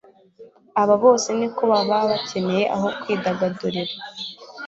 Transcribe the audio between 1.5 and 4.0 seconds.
ko baba bakeneye aho kwidagadurira,